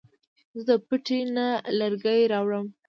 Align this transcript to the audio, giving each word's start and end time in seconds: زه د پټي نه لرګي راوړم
زه 0.65 0.73
د 0.79 0.81
پټي 0.87 1.19
نه 1.35 1.47
لرګي 1.79 2.21
راوړم 2.33 2.65